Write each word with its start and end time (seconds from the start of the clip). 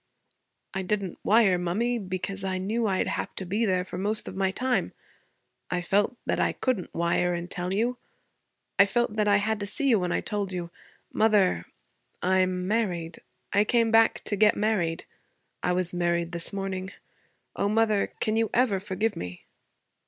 'I 0.73 0.81
didn't 0.81 1.19
wire, 1.23 1.59
mummy, 1.59 1.99
because 1.99 2.43
I 2.43 2.57
knew 2.57 2.87
I'd 2.87 3.05
have 3.05 3.35
to 3.35 3.45
be 3.45 3.67
there 3.67 3.85
for 3.85 3.99
most 3.99 4.27
of 4.27 4.35
my 4.35 4.49
time. 4.49 4.93
I 5.69 5.83
felt 5.83 6.17
that 6.25 6.39
I 6.39 6.53
couldn't 6.53 6.91
wire 6.95 7.35
and 7.35 7.51
tell 7.51 7.71
you. 7.71 7.99
I 8.79 8.87
felt 8.87 9.15
that 9.15 9.27
I 9.27 9.37
had 9.37 9.59
to 9.59 9.67
see 9.67 9.89
you 9.89 9.99
when 9.99 10.11
I 10.11 10.19
told 10.19 10.51
you. 10.51 10.71
Mother 11.13 11.65
I'm 12.19 12.67
married. 12.67 13.19
I 13.53 13.63
came 13.63 13.91
back 13.91 14.23
to 14.23 14.35
get 14.35 14.57
married. 14.57 15.05
I 15.61 15.71
was 15.73 15.93
married 15.93 16.31
this 16.31 16.51
morning. 16.51 16.89
O 17.55 17.69
mother, 17.69 18.11
can 18.19 18.35
you 18.35 18.49
ever 18.55 18.79
forgive 18.79 19.15
me?' 19.15 19.45